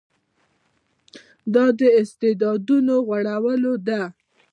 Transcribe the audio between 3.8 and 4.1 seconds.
ده.